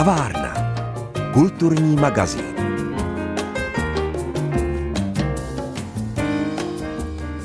[0.00, 0.54] Kavárna.
[1.32, 2.44] Kulturní magazín.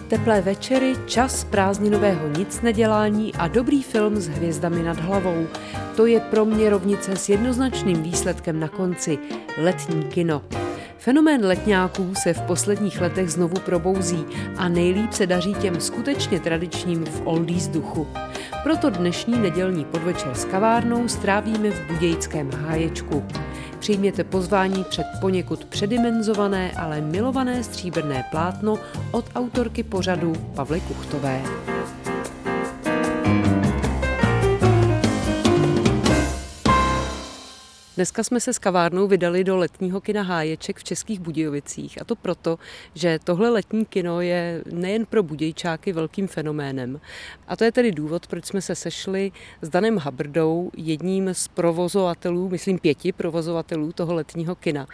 [0.08, 5.48] Teplé večery, čas prázdninového nic nedělání a dobrý film s hvězdami nad hlavou.
[5.96, 9.20] To je pro mě rovnice s jednoznačným výsledkem na konci.
[9.58, 10.42] Letní kino.
[11.06, 14.26] Fenomén letňáků se v posledních letech znovu probouzí
[14.58, 18.08] a nejlíp se daří těm skutečně tradičním v oldies duchu.
[18.64, 23.24] Proto dnešní nedělní podvečer s kavárnou strávíme v Budějickém háječku.
[23.80, 28.80] Přijměte pozvání před poněkud předimenzované, ale milované stříbrné plátno
[29.12, 31.42] od autorky pořadu Pavly Kuchtové.
[37.96, 42.02] Dneska jsme se s kavárnou vydali do letního kina Háječek v Českých Budějovicích.
[42.02, 42.60] A to proto,
[42.96, 47.00] že tohle letní kino je nejen pro budějčáky velkým fenoménem.
[47.48, 52.50] A to je tedy důvod, proč jsme se sešli s Danem Habrdou, jedním z provozovatelů,
[52.50, 54.88] myslím pěti provozovatelů toho letního kina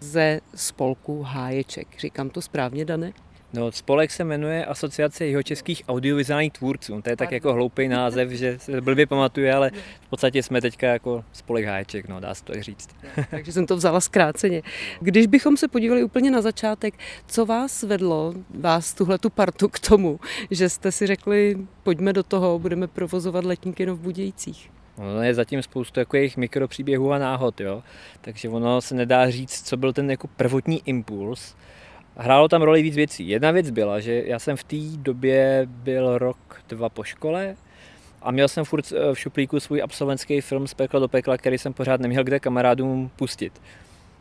[0.00, 1.88] ze spolku Háječek.
[1.98, 3.12] Říkám to správně, Dane?
[3.52, 7.02] No, spolek se jmenuje Asociace jeho českých audiovizuálních tvůrců.
[7.02, 10.86] To je tak jako hloupý název, že se blbě pamatuje, ale v podstatě jsme teďka
[10.86, 12.88] jako spolek háječek, no, dá se to říct.
[13.30, 14.62] Takže jsem to vzala zkráceně.
[15.00, 16.94] Když bychom se podívali úplně na začátek,
[17.26, 22.22] co vás vedlo, vás tuhle tu partu k tomu, že jste si řekli, pojďme do
[22.22, 24.70] toho, budeme provozovat letní kino v Budějcích?
[24.96, 27.82] Ono je zatím spoustu jako jejich mikropříběhů a náhod, jo?
[28.20, 31.54] takže ono se nedá říct, co byl ten jako prvotní impuls,
[32.18, 33.28] hrálo tam roli víc věcí.
[33.28, 37.56] Jedna věc byla, že já jsem v té době byl rok, dva po škole
[38.22, 41.58] a měl jsem furt eh, v šuplíku svůj absolventský film z pekla do pekla, který
[41.58, 43.60] jsem pořád neměl kde kamarádům pustit.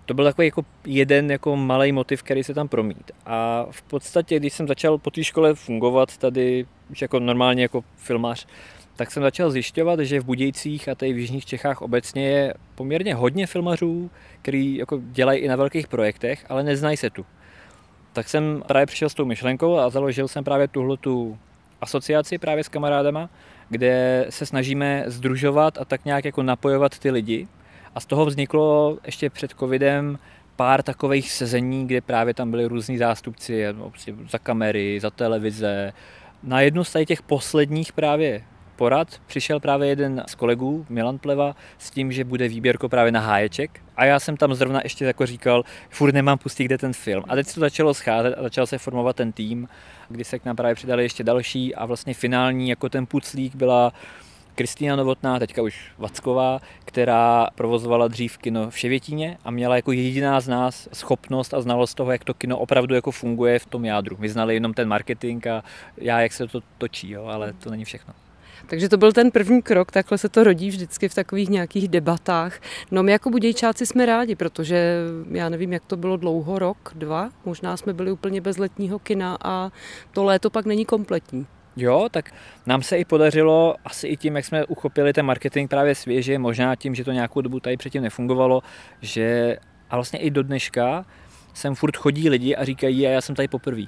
[0.05, 3.11] To byl takový jako jeden jako malý motiv, který se tam promít.
[3.25, 7.83] A v podstatě, když jsem začal po té škole fungovat tady, už jako normálně jako
[7.95, 8.47] filmář,
[8.95, 13.15] tak jsem začal zjišťovat, že v Budějcích a tady v Jižních Čechách obecně je poměrně
[13.15, 14.11] hodně filmařů,
[14.41, 17.25] který jako dělají i na velkých projektech, ale neznají se tu
[18.17, 21.37] tak jsem právě přišel s tou myšlenkou a založil jsem právě tuhle tu
[21.81, 23.29] asociaci právě s kamarádama,
[23.69, 27.47] kde se snažíme združovat a tak nějak jako napojovat ty lidi.
[27.95, 30.19] A z toho vzniklo ještě před covidem
[30.55, 35.93] pár takových sezení, kde právě tam byli různí zástupci no, prostě za kamery, za televize.
[36.43, 38.43] Na jednu z těch posledních právě
[38.77, 43.19] porad přišel právě jeden z kolegů, Milan Pleva, s tím, že bude výběrko právě na
[43.19, 43.81] háječek.
[43.97, 47.23] A já jsem tam zrovna ještě jako říkal, furt nemám pustit, kde ten film.
[47.27, 49.67] A teď se to začalo scházet a začal se formovat ten tým,
[50.09, 53.93] kdy se k nám právě přidali ještě další a vlastně finální jako ten puclík byla
[54.55, 60.39] Kristýna Novotná, teďka už Vacková, která provozovala dřív kino v Ševětíně a měla jako jediná
[60.39, 64.17] z nás schopnost a znalost toho, jak to kino opravdu jako funguje v tom jádru.
[64.19, 65.63] My znali jenom ten marketing a
[65.97, 68.13] já, jak se to točí, jo, ale to není všechno.
[68.67, 72.59] Takže to byl ten první krok, takhle se to rodí vždycky v takových nějakých debatách.
[72.91, 74.97] No my jako budějčáci jsme rádi, protože
[75.31, 79.37] já nevím, jak to bylo dlouho, rok, dva, možná jsme byli úplně bez letního kina
[79.43, 79.71] a
[80.11, 81.45] to léto pak není kompletní.
[81.75, 82.31] Jo, tak
[82.65, 86.75] nám se i podařilo, asi i tím, jak jsme uchopili ten marketing právě svěže, možná
[86.75, 88.61] tím, že to nějakou dobu tady předtím nefungovalo,
[89.01, 89.57] že
[89.89, 91.05] a vlastně i do dneška
[91.53, 93.83] sem furt chodí lidi a říkají, a já jsem tady poprvé.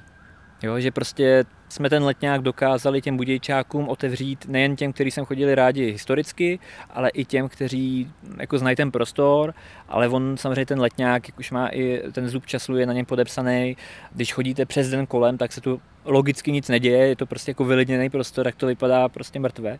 [0.62, 5.54] Jo, že prostě jsme ten letňák dokázali těm budějčákům otevřít nejen těm, kteří sem chodili
[5.54, 6.58] rádi historicky,
[6.90, 9.54] ale i těm, kteří jako znají ten prostor,
[9.88, 13.06] ale on samozřejmě ten letňák, jak už má i ten zub času, je na něm
[13.06, 13.76] podepsaný.
[14.14, 17.64] Když chodíte přes den kolem, tak se tu logicky nic neděje, je to prostě jako
[17.64, 19.78] vylidněný prostor, tak to vypadá prostě mrtvé.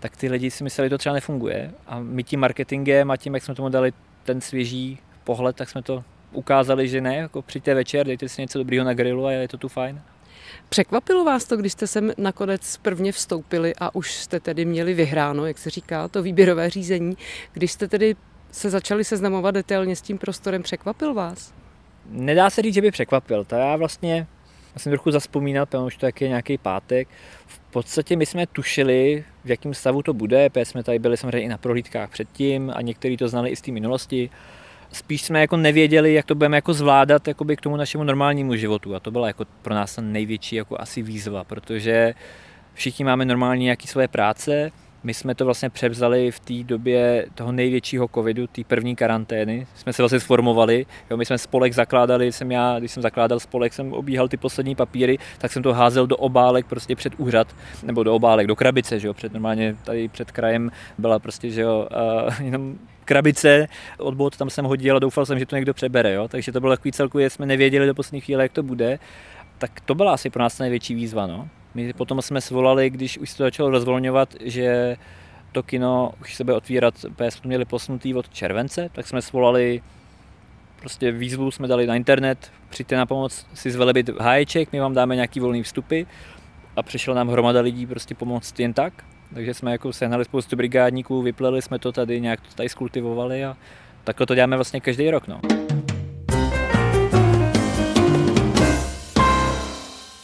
[0.00, 1.70] Tak ty lidi si mysleli, že to třeba nefunguje.
[1.86, 3.92] A my tím marketingem a tím, jak jsme tomu dali
[4.24, 8.58] ten svěží pohled, tak jsme to ukázali, že ne, jako přijďte večer, dejte si něco
[8.58, 10.00] dobrýho na grilu a je to tu fajn.
[10.68, 15.46] Překvapilo vás to, když jste sem nakonec prvně vstoupili a už jste tedy měli vyhráno,
[15.46, 17.16] jak se říká, to výběrové řízení,
[17.52, 18.16] když jste tedy
[18.50, 21.52] se začali seznamovat detailně s tím prostorem, překvapil vás?
[22.06, 23.44] Nedá se říct, že by překvapil.
[23.44, 24.26] To já vlastně
[24.76, 27.08] jsem trochu zaspomínal, protože to je nějaký pátek.
[27.46, 31.40] V podstatě my jsme tušili, v jakém stavu to bude, protože jsme tady byli samozřejmě
[31.40, 34.30] i na prohlídkách předtím a někteří to znali i z té minulosti
[34.92, 38.94] spíš jsme jako nevěděli, jak to budeme jako zvládat jakoby k tomu našemu normálnímu životu.
[38.94, 42.14] A to byla jako pro nás ta největší jako asi výzva, protože
[42.74, 44.72] všichni máme normálně nějaké své práce,
[45.02, 49.66] my jsme to vlastně převzali v té době toho největšího covidu, té první karantény.
[49.74, 50.86] Jsme se vlastně sformovali.
[51.10, 54.74] Jo, my jsme spolek zakládali, jsem já, když jsem zakládal spolek, jsem obíhal ty poslední
[54.74, 59.00] papíry, tak jsem to házel do obálek prostě před úřad, nebo do obálek, do krabice,
[59.00, 61.88] že jo, před normálně tady před krajem byla prostě, že jo,
[62.26, 62.78] uh, jenom
[63.10, 63.66] krabice
[63.98, 66.28] od bod, tam jsem hodil a doufal jsem, že to někdo přebere, jo?
[66.28, 68.98] takže to bylo takový celkově, jsme nevěděli do poslední chvíle, jak to bude,
[69.58, 71.26] tak to byla asi pro nás největší výzva.
[71.26, 71.48] No.
[71.74, 74.96] My potom jsme svolali, když už se to začalo rozvolňovat, že
[75.52, 79.82] to kino už se bude otvírat, jsme to měli posunutý od července, tak jsme svolali
[80.80, 85.14] prostě výzvu jsme dali na internet, přijďte na pomoc si zvelebit háječek, my vám dáme
[85.14, 86.02] nějaký volný vstupy
[86.76, 88.92] a přišla nám hromada lidí prostě pomoct jen tak.
[89.34, 93.56] Takže jsme jako sehnali spoustu brigádníků, vypleli jsme to tady, nějak to tady skultivovali a
[94.04, 95.28] takhle to děláme vlastně každý rok.
[95.28, 95.40] No.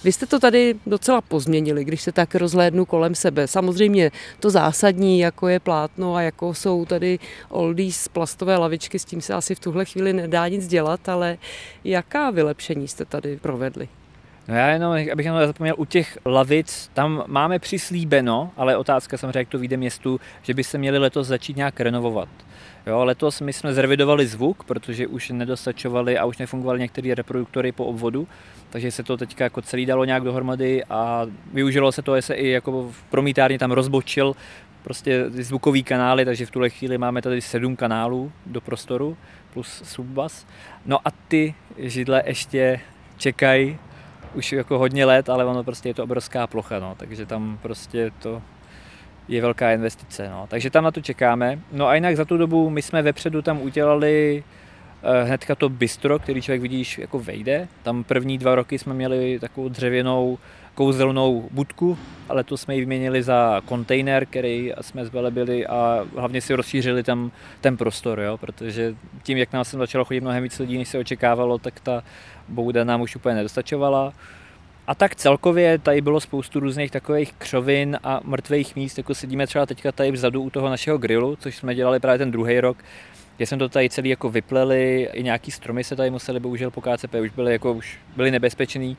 [0.04, 3.46] Vy jste to tady docela pozměnili, když se tak rozhlédnu kolem sebe.
[3.48, 4.10] Samozřejmě
[4.40, 9.34] to zásadní, jako je plátno a jako jsou tady oldies plastové lavičky, s tím se
[9.34, 11.38] asi v tuhle chvíli nedá nic dělat, ale
[11.84, 13.88] jaká vylepšení jste tady provedli?
[14.48, 19.38] No já jenom, abych jenom zapomněl, u těch lavic, tam máme přislíbeno, ale otázka samozřejmě,
[19.38, 22.28] jak to vyjde městu, že by se měli letos začít nějak renovovat.
[22.86, 27.84] Jo, letos my jsme zrevidovali zvuk, protože už nedostačovali a už nefungovaly některé reproduktory po
[27.84, 28.28] obvodu,
[28.70, 32.34] takže se to teďka jako celý dalo nějak dohromady a využilo se to, že se
[32.34, 34.36] i jako v promítárně tam rozbočil
[34.82, 39.16] prostě zvukový kanály, takže v tuhle chvíli máme tady sedm kanálů do prostoru
[39.52, 40.46] plus subbas.
[40.86, 42.80] No a ty židle ještě
[43.16, 43.78] čekají
[44.34, 48.10] už jako hodně let, ale ono prostě je to obrovská plocha, no, takže tam prostě
[48.18, 48.42] to
[49.28, 50.28] je velká investice.
[50.30, 50.46] No.
[50.50, 51.58] Takže tam na to čekáme.
[51.72, 54.44] No a jinak za tu dobu my jsme vepředu tam udělali
[55.02, 57.68] eh, hnedka to bistro, který člověk vidíš jako vejde.
[57.82, 60.38] Tam první dva roky jsme měli takovou dřevěnou
[60.74, 66.54] kouzelnou budku, ale to jsme ji vyměnili za kontejner, který jsme zvelebili a hlavně si
[66.54, 67.30] rozšířili tam
[67.60, 70.98] ten prostor, jo, protože tím, jak nás sem začalo chodit mnohem víc lidí, než se
[70.98, 72.02] očekávalo, tak ta
[72.48, 74.12] bouda nám už úplně nedostačovala.
[74.86, 79.66] A tak celkově tady bylo spoustu různých takových křovin a mrtvých míst, jako sedíme třeba
[79.66, 82.76] teďka tady vzadu u toho našeho grilu, což jsme dělali právě ten druhý rok,
[83.36, 86.80] kde jsme to tady celý jako vypleli, i nějaký stromy se tady museli bohužel po
[86.80, 88.96] KCP, už byly, jako, už byly nebezpečný,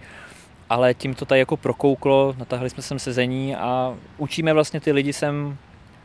[0.70, 5.14] ale tím to tady jako prokouklo, natáhli jsme sem sezení a učíme vlastně ty lidi
[5.14, 5.58] sem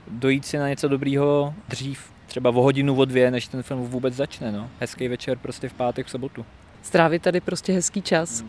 [0.09, 4.15] dojít si na něco dobrýho dřív, třeba o hodinu, o dvě, než ten film vůbec
[4.15, 4.53] začne.
[4.53, 4.71] No.
[4.81, 6.47] Hezký večer prostě v pátek, v sobotu
[6.83, 8.45] strávit tady prostě hezký čas.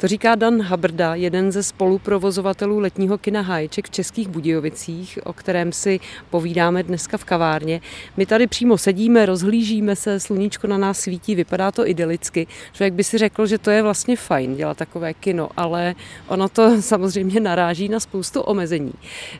[0.00, 5.72] To říká Dan Habrda, jeden ze spoluprovozovatelů letního kina Háječek v Českých Budějovicích, o kterém
[5.72, 6.00] si
[6.30, 7.80] povídáme dneska v kavárně.
[8.16, 12.46] My tady přímo sedíme, rozhlížíme se, sluníčko na nás svítí, vypadá to idylicky.
[12.72, 15.94] Člověk by si řekl, že to je vlastně fajn dělat takové kino, ale
[16.26, 18.92] ono to samozřejmě naráží na spoustu omezení.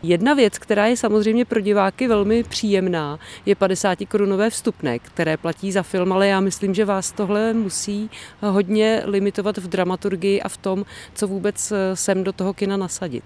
[0.02, 5.72] Jedna věc, která je samozřejmě pro diváky velmi příjemná, je 50 korunové vstupné, které platí
[5.72, 8.10] za film, ale já myslím, že vás tohle musí
[8.40, 10.84] hodně limitovat v dramaturgii a v tom,
[11.14, 13.24] co vůbec eh, sem do toho kina nasadit.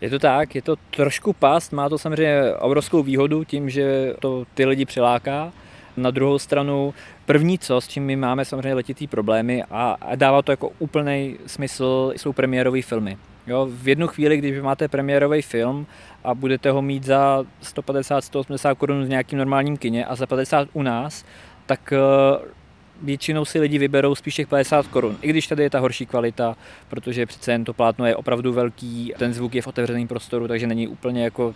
[0.00, 4.44] Je to tak, je to trošku past, má to samozřejmě obrovskou výhodu tím, že to
[4.54, 5.52] ty lidi přiláká.
[5.96, 6.94] Na druhou stranu,
[7.26, 12.12] první co, s čím my máme samozřejmě letitý problémy a, dává to jako úplný smysl,
[12.16, 13.18] jsou premiérové filmy.
[13.46, 15.86] Jo, v jednu chvíli, když máte premiérový film
[16.24, 20.82] a budete ho mít za 150-180 korun v nějakým normálním kině a za 50 u
[20.82, 21.24] nás,
[21.66, 22.61] tak eh,
[23.02, 25.16] většinou si lidi vyberou spíš těch 50 korun.
[25.22, 26.56] I když tady je ta horší kvalita,
[26.88, 30.66] protože přece jen to plátno je opravdu velký, ten zvuk je v otevřeném prostoru, takže
[30.66, 31.54] není úplně jako,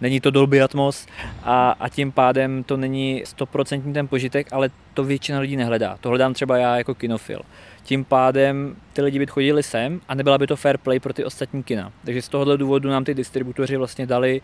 [0.00, 1.06] není to Dolby Atmos
[1.42, 5.98] a, a tím pádem to není 100% ten požitek, ale to většina lidí nehledá.
[6.00, 7.40] To hledám třeba já jako kinofil.
[7.82, 11.24] Tím pádem ty lidi by chodili sem a nebyla by to fair play pro ty
[11.24, 11.92] ostatní kina.
[12.04, 14.40] Takže z tohohle důvodu nám ty distributoři vlastně dali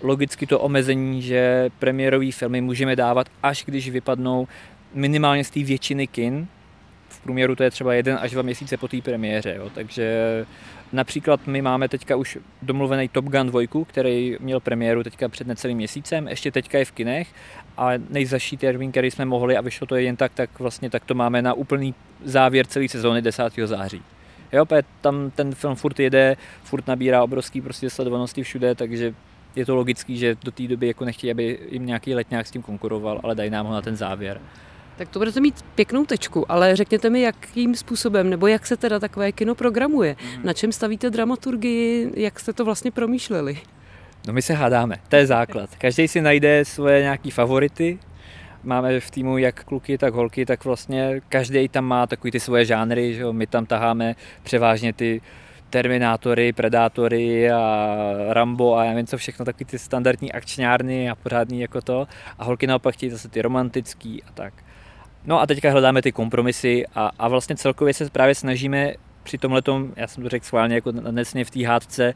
[0.00, 4.48] logicky to omezení, že premiérové filmy můžeme dávat, až když vypadnou
[4.94, 6.46] minimálně z té většiny kin.
[7.08, 9.54] V průměru to je třeba jeden až dva měsíce po té premiéře.
[9.56, 9.70] Jo.
[9.74, 10.46] Takže
[10.92, 15.76] například my máme teďka už domluvený Top Gun 2, který měl premiéru teďka před necelým
[15.76, 17.28] měsícem, ještě teďka je v kinech
[17.76, 21.14] a nejzaší termín, který jsme mohli a vyšlo to jen tak, tak vlastně tak to
[21.14, 23.42] máme na úplný závěr celé sezóny 10.
[23.64, 24.02] září.
[24.52, 24.66] Jo,
[25.00, 29.14] tam ten film furt jede, furt nabírá obrovský prostě sledovanosti všude, takže
[29.56, 32.62] je to logický, že do té doby jako nechtějí, aby jim nějaký letňák s tím
[32.62, 34.40] konkuroval, ale dají nám ho na ten závěr.
[34.96, 38.98] Tak to budete mít pěknou tečku, ale řekněte mi, jakým způsobem, nebo jak se teda
[38.98, 40.16] takové kino programuje?
[40.36, 40.46] Mm.
[40.46, 43.58] Na čem stavíte dramaturgii, jak jste to vlastně promýšleli?
[44.26, 45.70] No my se hádáme, to je základ.
[45.78, 47.98] Každý si najde svoje nějaký favority,
[48.62, 52.64] máme v týmu jak kluky, tak holky, tak vlastně každý tam má takový ty svoje
[52.64, 53.32] žánry, že jo?
[53.32, 55.20] my tam taháme převážně ty
[55.70, 57.96] Terminátory, Predátory a
[58.28, 62.08] Rambo a já nevím co všechno, takový ty standardní akčňárny a pořádný jako to.
[62.38, 64.54] A holky naopak chtějí zase ty romantický a tak.
[65.26, 69.62] No a teďka hledáme ty kompromisy a, a vlastně celkově se právě snažíme při tomhle,
[69.96, 72.14] já jsem to řekl schválně jako nesně v té hádce,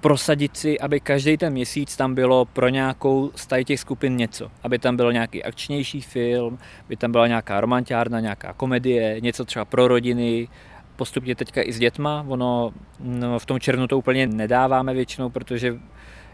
[0.00, 4.50] prosadit si, aby každý ten měsíc tam bylo pro nějakou z těch skupin něco.
[4.62, 9.64] Aby tam byl nějaký akčnější film, aby tam byla nějaká romantiárna, nějaká komedie, něco třeba
[9.64, 10.48] pro rodiny,
[10.96, 12.24] postupně teďka i s dětma.
[12.28, 15.78] Ono no, v tom červnu to úplně nedáváme většinou, protože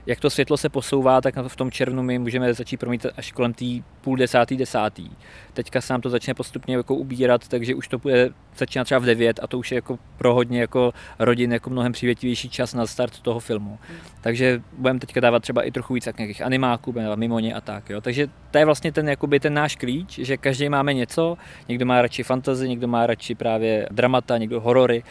[0.07, 3.55] jak to světlo se posouvá, tak v tom červnu my můžeme začít promítat až kolem
[3.55, 3.65] té
[4.01, 5.11] půl desátý, desátý.
[5.53, 9.05] Teďka se nám to začne postupně jako ubírat, takže už to bude začínat třeba v
[9.05, 12.87] 9 a to už je jako pro hodně jako rodin jako mnohem přívětivější čas na
[12.87, 13.79] start toho filmu.
[13.89, 13.99] Hmm.
[14.21, 17.91] Takže budeme teďka dávat třeba i trochu víc nějakých animáků, mimo ně a tak.
[17.91, 18.01] Jo.
[18.01, 22.03] Takže to je vlastně ten, jakoby ten náš klíč, že každý máme něco, někdo má
[22.03, 25.03] radši fantasy, někdo má radši právě dramata, někdo horory.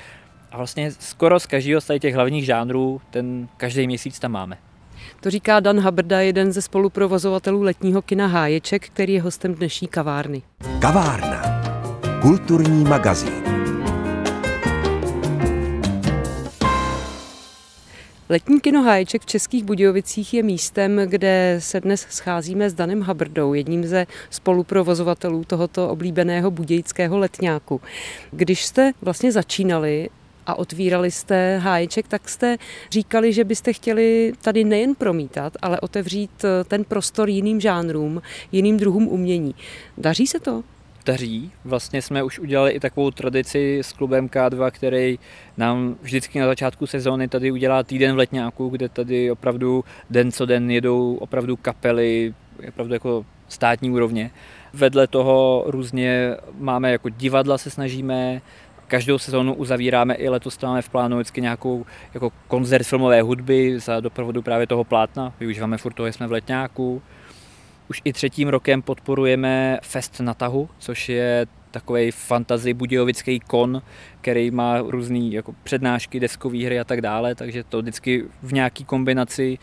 [0.52, 4.58] A vlastně skoro z každého z těch hlavních žánrů ten každý měsíc tam máme.
[5.26, 10.42] To říká Dan Habrda, jeden ze spoluprovozovatelů letního kina Háječek, který je hostem dnešní kavárny.
[10.80, 11.62] Kavárna.
[12.22, 13.44] Kulturní magazín.
[18.30, 23.54] Letní kino Háječek v Českých Budějovicích je místem, kde se dnes scházíme s Danem Habrdou,
[23.54, 27.82] jedním ze spoluprovozovatelů tohoto oblíbeného budějického letňáku.
[28.32, 30.10] Když jste vlastně začínali,
[30.46, 32.58] a otvírali jste háječek, tak jste
[32.92, 38.22] říkali, že byste chtěli tady nejen promítat, ale otevřít eh, ten prostor jiným žánrům,
[38.52, 39.56] jiným druhům umění.
[39.98, 40.64] Daří se to?
[41.06, 41.52] daří.
[41.66, 45.20] Vlastně jsme už udělali i takovou tradici s klubem K2, který
[45.58, 50.46] nám vždycky na začátku sezóny tady udělá týden v letňáku, kde tady opravdu den co
[50.46, 52.34] den jedou opravdu kapely,
[52.70, 54.32] opravdu jako státní úrovně.
[54.74, 58.42] Vedle toho různě máme jako divadla se snažíme,
[58.88, 64.00] Každou sezónu uzavíráme i letos máme v plánu vždycky nějakou jako koncert filmové hudby za
[64.00, 65.34] doprovodu právě toho plátna.
[65.40, 67.02] Využíváme furt toho, jsme v letňáku.
[67.90, 73.82] Už i třetím rokem podporujeme Fest na tahu, což je takový fantasy budějovický kon,
[74.22, 78.86] který má různé jako přednášky, deskové hry a tak dále, takže to vždycky v nějaký
[78.86, 79.58] kombinaci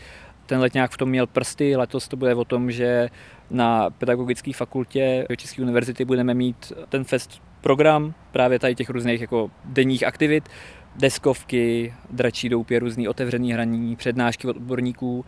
[0.45, 1.75] ten letňák v tom měl prsty.
[1.75, 3.09] Letos to bude o tom, že
[3.51, 9.51] na pedagogické fakultě České univerzity budeme mít ten fest program právě tady těch různých jako
[9.65, 10.49] denních aktivit,
[10.95, 15.25] deskovky, dračí doupě, různý otevřený hraní, přednášky od odborníků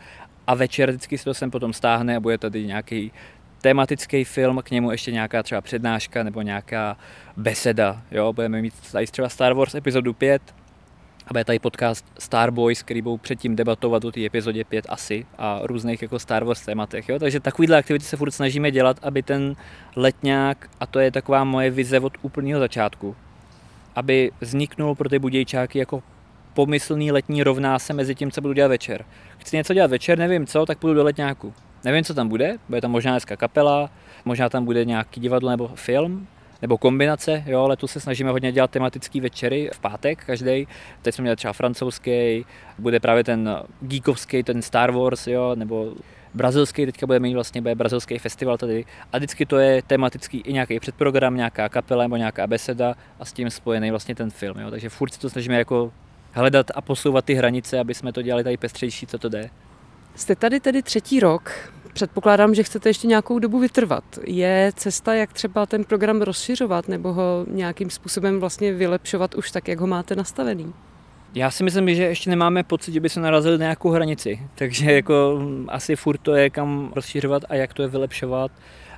[0.47, 3.11] a večer vždycky se to sem potom stáhne a bude tady nějaký
[3.61, 6.97] tematický film, k němu ještě nějaká třeba přednáška nebo nějaká
[7.37, 8.01] beseda.
[8.11, 8.33] Jo?
[8.33, 10.41] Budeme mít tady třeba Star Wars epizodu 5,
[11.27, 15.25] a bude tady podcast Star Boys, který budou předtím debatovat o té epizodě 5 asi
[15.37, 17.09] a různých jako Star Wars tématech.
[17.09, 17.19] Jo?
[17.19, 19.55] Takže takovýhle aktivity se furt snažíme dělat, aby ten
[19.95, 23.15] letňák, a to je taková moje vize od úplného začátku,
[23.95, 26.03] aby vzniknul pro ty budějčáky jako
[26.53, 29.05] pomyslný letní rovná se mezi tím, co budu dělat večer.
[29.37, 31.53] Chci něco dělat večer, nevím co, tak půjdu do letňáku.
[31.83, 33.89] Nevím, co tam bude, bude tam možná dneska kapela,
[34.25, 36.27] možná tam bude nějaký divadlo nebo film,
[36.61, 40.67] nebo kombinace, jo, letos se snažíme hodně dělat tematický večery v pátek každý.
[41.01, 42.45] Teď jsme měli třeba francouzský,
[42.79, 45.93] bude právě ten geekovský, ten Star Wars, jo, nebo
[46.33, 50.53] brazilský, teďka budeme mít vlastně bude brazilský festival tady a vždycky to je tematický i
[50.53, 54.71] nějaký předprogram, nějaká kapela nebo nějaká beseda a s tím spojený vlastně ten film, jo.
[54.71, 55.91] takže furt se to snažíme jako
[56.31, 59.49] hledat a posouvat ty hranice, aby jsme to dělali tady pestřejší, co to jde.
[60.15, 61.51] Jste tady tedy třetí rok.
[61.95, 64.03] Předpokládám, že chcete ještě nějakou dobu vytrvat.
[64.27, 69.67] Je cesta, jak třeba ten program rozšiřovat nebo ho nějakým způsobem vlastně vylepšovat už tak,
[69.67, 70.73] jak ho máte nastavený?
[71.35, 74.91] Já si myslím, že ještě nemáme pocit, že by se narazili na nějakou hranici, takže
[74.91, 78.51] jako asi furt to je kam rozšiřovat a jak to je vylepšovat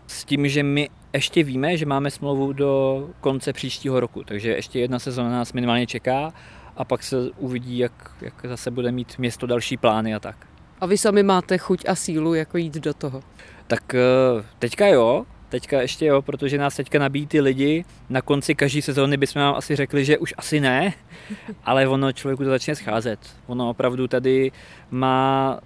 [0.07, 4.79] s tím, že my ještě víme, že máme smlouvu do konce příštího roku, takže ještě
[4.79, 6.33] jedna sezóna nás minimálně čeká
[6.77, 10.47] a pak se uvidí, jak, jak zase bude mít město další plány a tak.
[10.81, 13.23] A vy sami máte chuť a sílu jako jít do toho?
[13.67, 17.85] Tak eh, teďka jo, teďka ještě jo, protože nás teďka nabíjí ty lidi.
[18.09, 20.93] Na konci každé sezóny bychom vám asi řekli, že už asi ne,
[21.63, 23.19] ale ono člověku to začne scházet.
[23.47, 24.51] Ono opravdu tady
[24.91, 25.59] má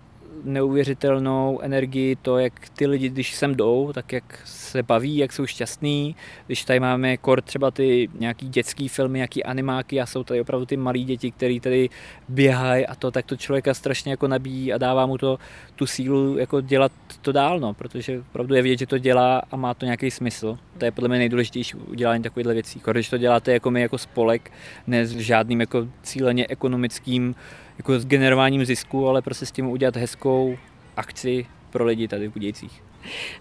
[0.44, 5.46] neuvěřitelnou energii to, jak ty lidi, když sem jdou, tak jak se baví, jak jsou
[5.46, 6.16] šťastní.
[6.48, 10.66] Když tady máme kor třeba ty nějaký dětský filmy, nějaký animáky a jsou tady opravdu
[10.66, 11.90] ty malí děti, který tady
[12.30, 15.38] běhají a to, tak to člověka strašně jako nabíjí a dává mu to
[15.76, 19.56] tu sílu jako dělat to dál, no, protože opravdu je vidět, že to dělá a
[19.56, 20.58] má to nějaký smysl.
[20.78, 22.82] To je podle mě nejdůležitější udělání takovýchhle věcí.
[22.92, 24.52] Když to děláte jako my jako spolek,
[24.88, 27.36] ne s žádným jako cíleně ekonomickým
[27.78, 30.58] jako s generováním zisku, ale prostě s tím udělat hezkou
[30.98, 32.84] akci pro lidi tady v Budějcích.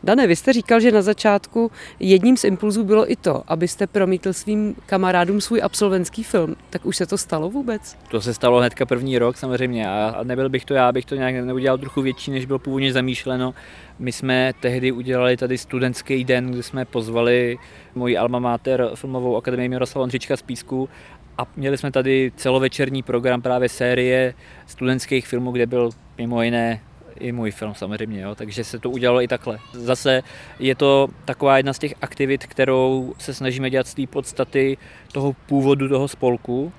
[0.04, 1.70] Dane, vy jste říkal, že na začátku
[2.00, 6.56] jedním z impulzů bylo i to, abyste promítl svým kamarádům svůj absolventský film.
[6.70, 7.96] Tak už se to stalo vůbec?
[8.08, 11.34] To se stalo hnedka první rok samozřejmě a nebyl bych to já, bych to nějak
[11.34, 13.54] neudělal trochu větší, než bylo původně zamýšleno.
[13.98, 17.58] My jsme tehdy udělali tady studentský den, kde jsme pozvali
[17.94, 20.88] moji alma mater filmovou akademii Miroslava Ondřička z Písku
[21.38, 24.34] a měli jsme tady celovečerní program právě série
[24.66, 26.80] studentských filmů, kde byl mimo jiné
[27.20, 29.58] i můj film samozřejmě, jo, takže se to udělalo i takhle.
[29.72, 30.22] Zase
[30.58, 34.78] je to taková jedna z těch aktivit, kterou se snažíme dělat z té podstaty
[35.12, 36.72] toho původu toho spolku,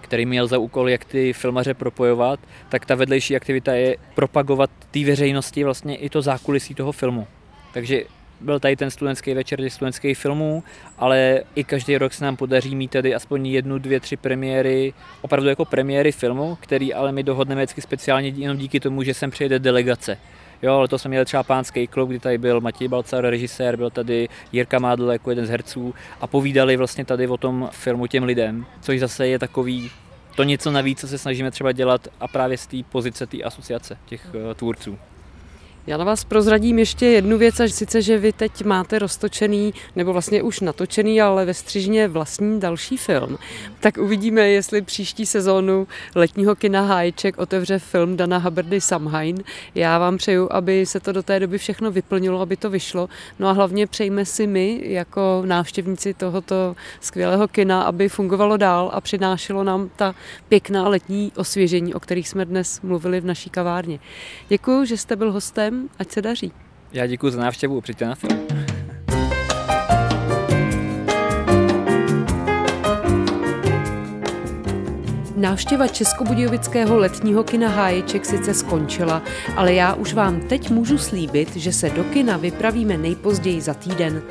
[0.00, 5.04] který měl za úkol, jak ty filmaře propojovat, tak ta vedlejší aktivita je propagovat té
[5.04, 7.26] veřejnosti vlastně i to zákulisí toho filmu.
[7.72, 8.02] Takže
[8.40, 10.62] byl tady ten studentský večer těch studentských filmů,
[10.98, 15.48] ale i každý rok se nám podaří mít tady aspoň jednu, dvě, tři premiéry, opravdu
[15.48, 19.58] jako premiéry filmu, který ale my dohodneme vždycky speciálně jenom díky tomu, že sem přijede
[19.58, 20.18] delegace.
[20.62, 23.90] Jo, ale to jsme měli třeba pánský klub, kdy tady byl Matěj Balcar, režisér, byl
[23.90, 28.24] tady Jirka Mádl jako jeden z herců a povídali vlastně tady o tom filmu těm
[28.24, 29.90] lidem, což zase je takový
[30.36, 33.98] to něco navíc, co se snažíme třeba dělat a právě z té pozice té asociace
[34.06, 34.98] těch uh, tvůrců.
[35.86, 40.12] Já na vás prozradím ještě jednu věc, až sice, že vy teď máte roztočený, nebo
[40.12, 43.38] vlastně už natočený, ale ve střižně vlastní další film.
[43.80, 49.44] Tak uvidíme, jestli příští sezónu letního kina Hájček otevře film Dana Haberdy Samhain.
[49.74, 53.08] Já vám přeju, aby se to do té doby všechno vyplnilo, aby to vyšlo.
[53.38, 59.00] No a hlavně přejme si my, jako návštěvníci tohoto skvělého kina, aby fungovalo dál a
[59.00, 60.14] přinášelo nám ta
[60.48, 63.98] pěkná letní osvěžení, o kterých jsme dnes mluvili v naší kavárně.
[64.48, 66.52] Děkuji, že jste byl hostem ať se daří.
[66.92, 68.40] Já děkuji za návštěvu, přijďte na film.
[75.40, 79.22] Návštěva Českobudějovického letního kina Háječek sice skončila,
[79.56, 84.22] ale já už vám teď můžu slíbit, že se do kina vypravíme nejpozději za týden.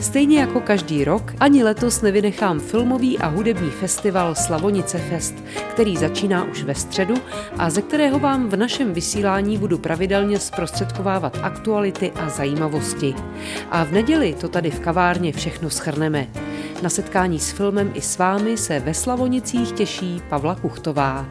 [0.00, 5.34] Stejně jako každý rok, ani letos nevynechám filmový a hudební festival Slavonice Fest,
[5.70, 7.14] který začíná už ve středu
[7.58, 13.14] a ze kterého vám v našem vysílání budu pravidelně zprostředkovávat aktuality a zajímavosti.
[13.70, 16.28] A v neděli to tady v kavárně všechno schrneme.
[16.82, 21.24] Na setkání s filmem i s vámi se ve Slavonicích těší Pavla Kuchtová.